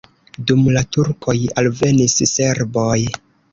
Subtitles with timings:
[0.51, 2.99] Dum la turkoj alvenis serboj.